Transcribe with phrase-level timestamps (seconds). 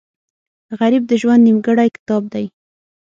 [0.79, 2.45] غریب د ژوند نیمګړی کتاب دی